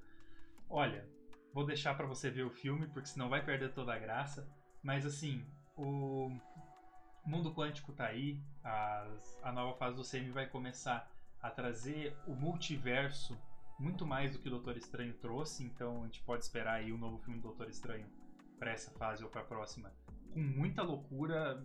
olha, 0.70 1.15
Vou 1.56 1.64
deixar 1.64 1.96
para 1.96 2.04
você 2.04 2.30
ver 2.30 2.42
o 2.42 2.50
filme, 2.50 2.86
porque 2.86 3.08
senão 3.08 3.30
vai 3.30 3.42
perder 3.42 3.72
toda 3.72 3.94
a 3.94 3.98
graça. 3.98 4.46
Mas 4.82 5.06
assim, 5.06 5.42
o 5.74 6.30
mundo 7.24 7.50
quântico 7.54 7.94
tá 7.94 8.04
aí, 8.04 8.38
as, 8.62 9.40
a 9.42 9.50
nova 9.50 9.74
fase 9.78 9.96
do 9.96 10.02
CM 10.02 10.30
vai 10.32 10.46
começar 10.46 11.10
a 11.40 11.48
trazer 11.48 12.14
o 12.26 12.34
multiverso 12.34 13.38
muito 13.78 14.04
mais 14.04 14.32
do 14.34 14.38
que 14.38 14.48
o 14.48 14.50
Doutor 14.50 14.76
Estranho 14.76 15.14
trouxe, 15.14 15.64
então 15.64 16.02
a 16.02 16.04
gente 16.04 16.20
pode 16.24 16.44
esperar 16.44 16.74
aí 16.74 16.92
um 16.92 16.98
novo 16.98 17.16
filme 17.20 17.40
do 17.40 17.48
Doutor 17.48 17.70
Estranho 17.70 18.06
para 18.58 18.72
essa 18.72 18.90
fase 18.90 19.24
ou 19.24 19.30
para 19.30 19.40
a 19.40 19.44
próxima, 19.44 19.90
com 20.34 20.40
muita 20.40 20.82
loucura, 20.82 21.64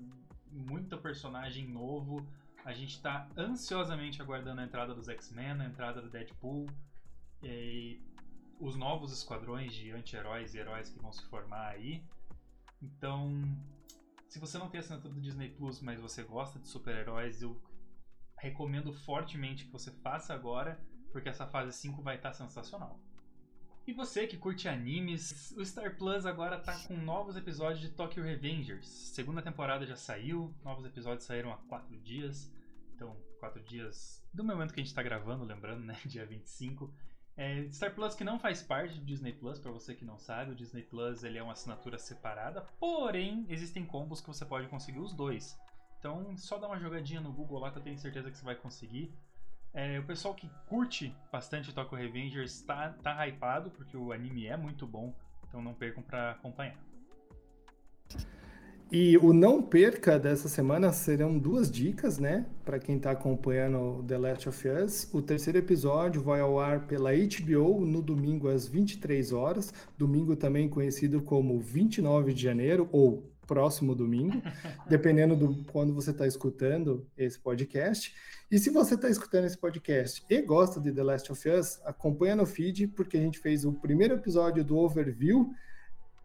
muito 0.49 0.97
personagem 0.99 1.67
novo, 1.67 2.25
A 2.63 2.71
gente 2.73 2.91
está 2.91 3.27
ansiosamente 3.35 4.21
aguardando 4.21 4.61
a 4.61 4.63
entrada 4.63 4.93
dos 4.93 5.09
X-Men, 5.09 5.61
a 5.61 5.65
entrada 5.65 6.01
do 6.01 6.09
Deadpool 6.09 6.67
e 7.43 7.99
os 8.61 8.75
novos 8.75 9.11
esquadrões 9.11 9.73
de 9.73 9.91
anti-heróis 9.91 10.53
e 10.53 10.59
heróis 10.59 10.87
que 10.89 10.99
vão 10.99 11.11
se 11.11 11.23
formar 11.25 11.69
aí. 11.69 12.03
Então, 12.79 13.43
se 14.29 14.39
você 14.39 14.57
não 14.57 14.69
tem 14.69 14.79
assinatura 14.79 15.13
do 15.13 15.19
Disney 15.19 15.49
Plus, 15.49 15.81
mas 15.81 15.99
você 15.99 16.23
gosta 16.23 16.59
de 16.59 16.67
super-heróis, 16.67 17.41
eu 17.41 17.59
recomendo 18.37 18.93
fortemente 18.93 19.65
que 19.65 19.71
você 19.71 19.91
faça 19.91 20.33
agora, 20.33 20.79
porque 21.11 21.27
essa 21.27 21.47
fase 21.47 21.75
5 21.75 22.01
vai 22.03 22.17
estar 22.17 22.33
sensacional. 22.33 22.99
E 23.85 23.93
você 23.93 24.27
que 24.27 24.37
curte 24.37 24.69
animes, 24.69 25.51
o 25.57 25.65
Star 25.65 25.97
Plus 25.97 26.25
agora 26.27 26.59
tá 26.59 26.77
com 26.87 26.95
novos 26.95 27.35
episódios 27.35 27.81
de 27.81 27.89
Tokyo 27.89 28.23
Revengers. 28.23 28.87
Segunda 28.87 29.41
temporada 29.41 29.87
já 29.87 29.95
saiu, 29.95 30.53
novos 30.63 30.85
episódios 30.85 31.25
saíram 31.25 31.51
há 31.51 31.57
4 31.57 31.97
dias. 31.97 32.53
Então, 32.93 33.17
4 33.39 33.61
dias 33.63 34.23
do 34.31 34.43
momento 34.43 34.73
que 34.73 34.79
a 34.79 34.83
gente 34.83 34.93
tá 34.93 35.01
gravando, 35.01 35.43
lembrando, 35.43 35.83
né? 35.83 35.97
Dia 36.05 36.25
25. 36.25 36.93
É, 37.37 37.67
Star 37.71 37.93
Plus 37.93 38.13
que 38.13 38.23
não 38.23 38.39
faz 38.39 38.61
parte 38.61 38.99
do 38.99 39.05
Disney 39.05 39.33
Plus, 39.33 39.57
para 39.57 39.71
você 39.71 39.95
que 39.95 40.05
não 40.05 40.17
sabe, 40.17 40.51
o 40.51 40.55
Disney 40.55 40.83
Plus 40.83 41.23
ele 41.23 41.37
é 41.37 41.43
uma 41.43 41.53
assinatura 41.53 41.97
separada, 41.97 42.61
porém 42.79 43.45
existem 43.49 43.85
combos 43.85 44.21
que 44.21 44.27
você 44.27 44.45
pode 44.45 44.67
conseguir 44.67 44.99
os 44.99 45.13
dois. 45.13 45.57
Então, 45.97 46.35
só 46.35 46.57
dá 46.57 46.67
uma 46.67 46.79
jogadinha 46.79 47.21
no 47.21 47.31
Google 47.31 47.59
lá 47.59 47.71
que 47.71 47.77
eu 47.77 47.83
tenho 47.83 47.97
certeza 47.97 48.29
que 48.29 48.37
você 48.37 48.43
vai 48.43 48.55
conseguir. 48.55 49.13
É, 49.73 49.99
o 49.99 50.03
pessoal 50.05 50.33
que 50.33 50.49
curte 50.67 51.15
bastante 51.31 51.73
Tokyo 51.73 51.97
Revengers 51.97 52.55
está 52.55 52.89
tá 52.89 53.25
hypado, 53.25 53.71
porque 53.71 53.95
o 53.95 54.11
anime 54.11 54.47
é 54.47 54.57
muito 54.57 54.85
bom, 54.85 55.15
então 55.47 55.61
não 55.61 55.73
percam 55.73 56.03
para 56.03 56.31
acompanhar. 56.31 56.77
E 58.91 59.17
o 59.19 59.31
não 59.31 59.63
perca 59.63 60.19
dessa 60.19 60.49
semana 60.49 60.91
serão 60.91 61.39
duas 61.39 61.71
dicas, 61.71 62.19
né? 62.19 62.45
Para 62.65 62.77
quem 62.77 62.97
está 62.97 63.11
acompanhando 63.11 64.03
The 64.05 64.17
Last 64.17 64.49
of 64.49 64.67
Us. 64.67 65.09
O 65.13 65.21
terceiro 65.21 65.57
episódio 65.57 66.21
vai 66.21 66.41
ao 66.41 66.59
ar 66.59 66.87
pela 66.87 67.11
HBO 67.13 67.85
no 67.85 68.01
domingo 68.01 68.49
às 68.49 68.67
23 68.67 69.31
horas. 69.31 69.73
Domingo 69.97 70.35
também 70.35 70.67
conhecido 70.67 71.21
como 71.21 71.57
29 71.57 72.33
de 72.33 72.43
janeiro 72.43 72.89
ou 72.91 73.31
próximo 73.47 73.95
domingo, 73.95 74.41
dependendo 74.89 75.37
do 75.37 75.63
quando 75.71 75.93
você 75.93 76.11
está 76.11 76.27
escutando 76.27 77.07
esse 77.17 77.39
podcast. 77.39 78.13
E 78.51 78.59
se 78.59 78.69
você 78.69 78.95
está 78.95 79.09
escutando 79.09 79.45
esse 79.45 79.57
podcast 79.57 80.21
e 80.29 80.41
gosta 80.41 80.81
de 80.81 80.91
The 80.91 81.03
Last 81.03 81.31
of 81.31 81.49
Us, 81.49 81.79
acompanha 81.85 82.35
no 82.35 82.45
feed, 82.45 82.87
porque 82.87 83.15
a 83.15 83.21
gente 83.21 83.39
fez 83.39 83.63
o 83.63 83.71
primeiro 83.71 84.15
episódio 84.15 84.65
do 84.65 84.77
Overview 84.77 85.49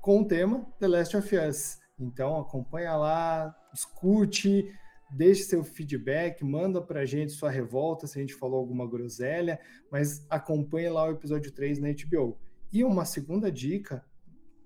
com 0.01 0.23
o 0.23 0.25
tema 0.25 0.67
The 0.81 0.89
Last 0.89 1.17
of 1.17 1.37
Us. 1.37 1.86
Então 1.99 2.39
acompanha 2.39 2.95
lá, 2.95 3.57
escute, 3.73 4.71
deixe 5.11 5.45
seu 5.45 5.65
feedback, 5.65 6.45
manda 6.45 6.81
para 6.81 7.01
a 7.01 7.07
gente 7.07 7.33
sua 7.33 7.51
revolta 7.51 8.07
se 8.07 8.19
a 8.19 8.21
gente 8.21 8.35
falou 8.35 8.59
alguma 8.59 8.89
groselha, 8.89 9.59
mas 9.91 10.27
acompanhe 10.29 10.89
lá 10.89 11.07
o 11.07 11.13
episódio 11.13 11.53
3 11.53 11.79
na 11.79 11.89
HBO. 11.89 12.39
E 12.73 12.85
uma 12.85 13.05
segunda 13.05 13.51
dica 13.51 14.05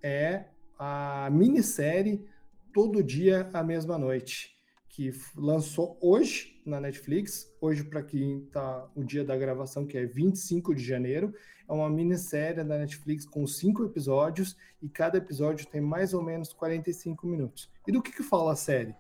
é 0.03 0.47
a 0.79 1.29
minissérie 1.31 2.27
Todo 2.73 3.03
Dia 3.03 3.51
a 3.53 3.63
Mesma 3.63 3.99
Noite, 3.99 4.57
que 4.91 5.13
lançou 5.37 5.97
hoje 6.01 6.61
na 6.67 6.81
Netflix, 6.81 7.51
hoje 7.61 7.85
para 7.85 8.03
quem 8.03 8.45
está 8.45 8.89
o 8.95 9.05
dia 9.05 9.25
da 9.25 9.37
gravação, 9.37 9.87
que 9.87 9.97
é 9.97 10.05
25 10.05 10.75
de 10.75 10.85
janeiro, 10.85 11.33
é 11.69 11.73
uma 11.73 11.89
minissérie 11.89 12.65
da 12.65 12.77
Netflix 12.77 13.25
com 13.25 13.47
cinco 13.47 13.85
episódios 13.85 14.57
e 14.83 14.89
cada 14.89 15.19
episódio 15.19 15.67
tem 15.69 15.81
mais 15.81 16.13
ou 16.13 16.23
menos 16.23 16.53
45 16.53 17.27
minutos. 17.27 17.71
E 17.87 17.93
do 17.93 18.03
que, 18.03 18.11
que 18.11 18.23
fala 18.23 18.53
a 18.53 18.57
série? 18.57 18.95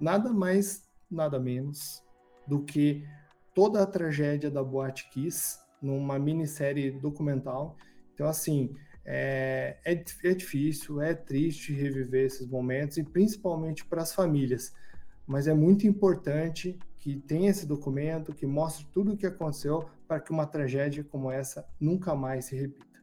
Nada 0.00 0.32
mais, 0.32 0.88
nada 1.10 1.38
menos 1.38 2.02
do 2.46 2.62
que 2.62 3.06
toda 3.54 3.82
a 3.82 3.86
tragédia 3.86 4.50
da 4.50 4.64
Boate 4.64 5.10
Kiss 5.10 5.58
numa 5.80 6.18
minissérie 6.18 6.90
documental. 6.90 7.76
Então, 8.14 8.26
assim, 8.26 8.74
é, 9.04 9.76
é, 9.84 9.92
é 10.24 10.34
difícil, 10.34 11.02
é 11.02 11.14
triste 11.14 11.74
reviver 11.74 12.24
esses 12.24 12.48
momentos 12.48 12.96
e 12.96 13.04
principalmente 13.04 13.84
para 13.84 14.00
as 14.00 14.14
famílias. 14.14 14.72
Mas 15.26 15.46
é 15.46 15.54
muito 15.54 15.86
importante 15.86 16.78
que 16.98 17.16
tenha 17.16 17.50
esse 17.50 17.66
documento, 17.66 18.34
que 18.34 18.46
mostre 18.46 18.86
tudo 18.92 19.12
o 19.12 19.16
que 19.16 19.26
aconteceu 19.26 19.88
para 20.08 20.20
que 20.20 20.30
uma 20.30 20.46
tragédia 20.46 21.04
como 21.04 21.30
essa 21.30 21.66
nunca 21.80 22.14
mais 22.14 22.46
se 22.46 22.56
repita. 22.56 23.02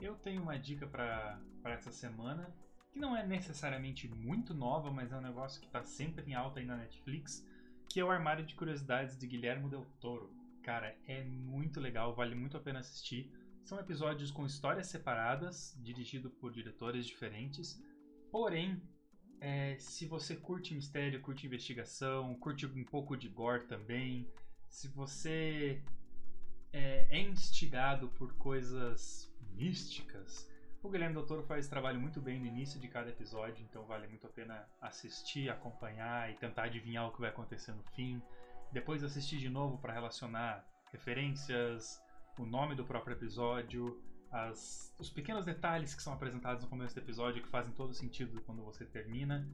Eu 0.00 0.14
tenho 0.14 0.42
uma 0.42 0.58
dica 0.58 0.86
para 0.86 1.40
essa 1.64 1.90
semana, 1.90 2.54
que 2.90 2.98
não 2.98 3.16
é 3.16 3.26
necessariamente 3.26 4.08
muito 4.08 4.54
nova, 4.54 4.90
mas 4.90 5.12
é 5.12 5.16
um 5.16 5.20
negócio 5.20 5.60
que 5.60 5.66
está 5.66 5.82
sempre 5.82 6.24
em 6.30 6.34
alta 6.34 6.60
aí 6.60 6.66
na 6.66 6.76
Netflix, 6.76 7.46
que 7.88 8.00
é 8.00 8.04
o 8.04 8.10
Armário 8.10 8.46
de 8.46 8.54
Curiosidades 8.54 9.18
de 9.18 9.26
Guilherme 9.26 9.68
Del 9.68 9.84
Toro. 10.00 10.30
Cara, 10.62 10.96
é 11.06 11.24
muito 11.24 11.80
legal, 11.80 12.14
vale 12.14 12.34
muito 12.34 12.56
a 12.56 12.60
pena 12.60 12.78
assistir. 12.78 13.32
São 13.64 13.78
episódios 13.78 14.30
com 14.30 14.46
histórias 14.46 14.86
separadas, 14.86 15.76
dirigido 15.82 16.30
por 16.30 16.52
diretores 16.52 17.06
diferentes, 17.06 17.82
porém 18.30 18.80
é, 19.40 19.76
se 19.78 20.06
você 20.06 20.36
curte 20.36 20.74
mistério, 20.74 21.20
curte 21.20 21.46
investigação, 21.46 22.34
curte 22.36 22.66
um 22.66 22.84
pouco 22.84 23.16
de 23.16 23.28
gore 23.28 23.64
também, 23.64 24.28
se 24.68 24.86
você 24.88 25.82
é, 26.72 27.06
é 27.10 27.20
instigado 27.20 28.08
por 28.10 28.34
coisas 28.34 29.32
místicas, 29.54 30.48
o 30.82 30.88
Guilherme 30.88 31.14
Doutor 31.14 31.42
faz 31.44 31.68
trabalho 31.68 32.00
muito 32.00 32.20
bem 32.20 32.40
no 32.40 32.46
início 32.46 32.80
de 32.80 32.88
cada 32.88 33.10
episódio, 33.10 33.62
então 33.68 33.84
vale 33.84 34.06
muito 34.06 34.26
a 34.26 34.30
pena 34.30 34.66
assistir, 34.80 35.50
acompanhar 35.50 36.30
e 36.30 36.34
tentar 36.36 36.64
adivinhar 36.64 37.06
o 37.06 37.12
que 37.12 37.20
vai 37.20 37.28
acontecer 37.28 37.72
no 37.72 37.82
fim. 37.94 38.22
Depois 38.72 39.04
assistir 39.04 39.38
de 39.38 39.50
novo 39.50 39.76
para 39.76 39.92
relacionar 39.92 40.66
referências, 40.90 42.00
o 42.38 42.46
nome 42.46 42.74
do 42.74 42.84
próprio 42.84 43.14
episódio, 43.14 44.02
as, 44.30 44.94
os 44.98 45.10
pequenos 45.10 45.44
detalhes 45.44 45.94
que 45.94 46.02
são 46.02 46.12
apresentados 46.12 46.62
no 46.62 46.68
começo 46.68 46.94
do 46.94 47.00
episódio 47.00 47.42
que 47.42 47.48
fazem 47.48 47.72
todo 47.72 47.92
sentido 47.92 48.40
quando 48.42 48.62
você 48.62 48.84
termina. 48.84 49.46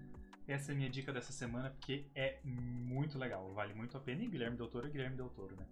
Essa 0.46 0.70
é 0.70 0.74
a 0.74 0.76
minha 0.76 0.90
dica 0.90 1.12
dessa 1.12 1.32
semana 1.32 1.70
porque 1.70 2.06
é 2.14 2.38
muito 2.44 3.18
legal, 3.18 3.52
vale 3.52 3.74
muito 3.74 3.96
a 3.96 4.00
pena. 4.00 4.22
E 4.22 4.28
Guilherme 4.28 4.56
Del 4.56 4.68
Toro 4.68 4.86
é 4.86 4.90
Guilherme 4.90 5.16
Del 5.16 5.28
Toro, 5.30 5.56
né? 5.56 5.66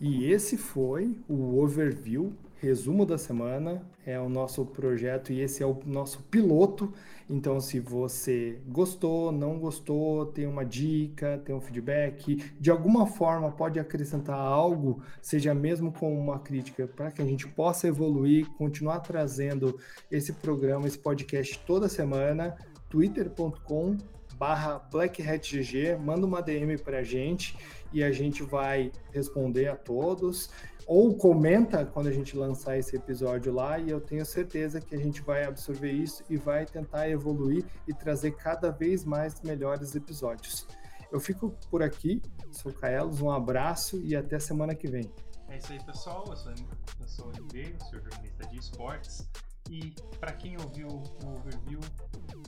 E 0.00 0.24
esse 0.24 0.56
foi 0.56 1.18
o 1.28 1.58
overview, 1.60 2.34
resumo 2.60 3.06
da 3.06 3.16
semana. 3.16 3.82
É 4.04 4.18
o 4.18 4.28
nosso 4.28 4.64
projeto 4.64 5.32
e 5.32 5.40
esse 5.40 5.62
é 5.62 5.66
o 5.66 5.78
nosso 5.84 6.22
piloto. 6.24 6.92
Então, 7.28 7.60
se 7.60 7.80
você 7.80 8.58
gostou, 8.68 9.30
não 9.32 9.58
gostou, 9.58 10.26
tem 10.26 10.46
uma 10.46 10.64
dica, 10.64 11.40
tem 11.44 11.54
um 11.54 11.60
feedback, 11.60 12.42
de 12.58 12.70
alguma 12.70 13.06
forma 13.06 13.50
pode 13.52 13.78
acrescentar 13.78 14.38
algo, 14.38 15.02
seja 15.22 15.54
mesmo 15.54 15.92
com 15.92 16.18
uma 16.18 16.38
crítica, 16.38 16.88
para 16.88 17.10
que 17.10 17.22
a 17.22 17.24
gente 17.24 17.46
possa 17.46 17.86
evoluir, 17.86 18.48
continuar 18.56 19.00
trazendo 19.00 19.78
esse 20.10 20.32
programa, 20.32 20.86
esse 20.86 20.98
podcast 20.98 21.58
toda 21.66 21.88
semana, 21.88 22.56
twitter.com 22.88 23.96
barra 24.40 24.78
blackhatgg, 24.90 25.98
manda 26.02 26.26
uma 26.26 26.40
DM 26.40 26.78
para 26.78 27.00
a 27.00 27.02
gente 27.02 27.54
e 27.92 28.02
a 28.02 28.10
gente 28.10 28.42
vai 28.42 28.90
responder 29.12 29.68
a 29.68 29.76
todos. 29.76 30.50
Ou 30.90 31.14
comenta 31.14 31.86
quando 31.86 32.08
a 32.08 32.12
gente 32.12 32.36
lançar 32.36 32.76
esse 32.76 32.96
episódio 32.96 33.52
lá, 33.52 33.78
e 33.78 33.90
eu 33.90 34.00
tenho 34.00 34.26
certeza 34.26 34.80
que 34.80 34.92
a 34.92 34.98
gente 34.98 35.22
vai 35.22 35.44
absorver 35.44 35.92
isso 35.92 36.24
e 36.28 36.36
vai 36.36 36.66
tentar 36.66 37.08
evoluir 37.08 37.64
e 37.86 37.94
trazer 37.94 38.32
cada 38.32 38.72
vez 38.72 39.04
mais 39.04 39.40
melhores 39.40 39.94
episódios. 39.94 40.66
Eu 41.12 41.20
fico 41.20 41.56
por 41.70 41.80
aqui, 41.80 42.20
sou 42.50 42.72
Caelos, 42.72 43.20
um 43.20 43.30
abraço 43.30 44.00
e 44.02 44.16
até 44.16 44.40
semana 44.40 44.74
que 44.74 44.88
vem. 44.88 45.08
É 45.48 45.58
isso 45.58 45.72
aí, 45.72 45.78
pessoal. 45.84 46.24
Eu 46.26 46.36
sou, 46.36 46.52
eu 47.00 47.08
sou 47.08 47.26
o 47.26 47.40
MB, 47.40 47.76
sou 47.88 48.00
jornalista 48.00 48.48
de 48.48 48.58
esportes. 48.58 49.28
E 49.70 49.94
para 50.18 50.32
quem 50.32 50.56
ouviu 50.60 50.88
o 50.88 51.36
overview, 51.36 51.78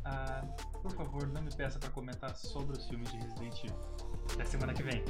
ah, 0.04 0.44
por 0.82 0.90
favor, 0.90 1.28
não 1.28 1.40
me 1.40 1.54
peça 1.54 1.78
para 1.78 1.88
comentar 1.90 2.34
sobre 2.34 2.76
os 2.76 2.84
filmes 2.88 3.12
de 3.12 3.18
Resident 3.18 3.64
Evil. 3.64 3.76
Até 4.34 4.44
semana 4.44 4.74
que 4.74 4.82
vem. 4.82 5.04